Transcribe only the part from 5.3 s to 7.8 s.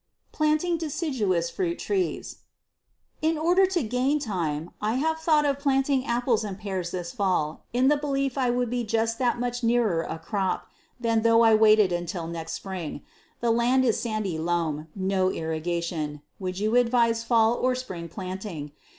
of planting apples and pears this fall,